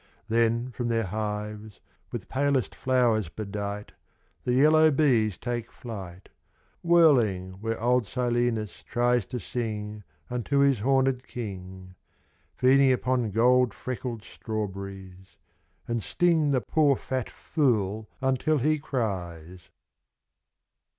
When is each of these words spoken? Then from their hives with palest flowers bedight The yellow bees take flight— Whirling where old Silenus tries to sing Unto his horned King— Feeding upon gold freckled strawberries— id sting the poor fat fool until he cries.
Then 0.29 0.71
from 0.71 0.87
their 0.87 1.03
hives 1.03 1.79
with 2.11 2.27
palest 2.27 2.73
flowers 2.73 3.29
bedight 3.29 3.91
The 4.45 4.53
yellow 4.53 4.89
bees 4.89 5.37
take 5.37 5.71
flight— 5.71 6.29
Whirling 6.81 7.61
where 7.61 7.79
old 7.79 8.07
Silenus 8.07 8.81
tries 8.81 9.27
to 9.27 9.39
sing 9.39 10.03
Unto 10.27 10.57
his 10.57 10.79
horned 10.79 11.27
King— 11.27 11.93
Feeding 12.57 12.91
upon 12.91 13.29
gold 13.29 13.75
freckled 13.75 14.23
strawberries— 14.23 15.37
id 15.87 16.01
sting 16.01 16.49
the 16.49 16.61
poor 16.61 16.95
fat 16.95 17.29
fool 17.29 18.09
until 18.21 18.57
he 18.57 18.79
cries. 18.79 19.69